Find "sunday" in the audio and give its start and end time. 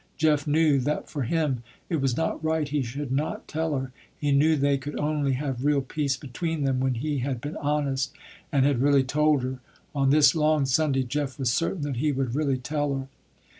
10.65-11.03